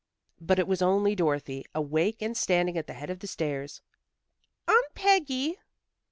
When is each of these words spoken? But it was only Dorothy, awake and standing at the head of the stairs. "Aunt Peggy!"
But 0.39 0.57
it 0.57 0.67
was 0.67 0.81
only 0.81 1.13
Dorothy, 1.13 1.63
awake 1.75 2.23
and 2.23 2.35
standing 2.35 2.75
at 2.75 2.87
the 2.87 2.93
head 2.95 3.11
of 3.11 3.19
the 3.19 3.27
stairs. 3.27 3.83
"Aunt 4.67 4.95
Peggy!" 4.95 5.59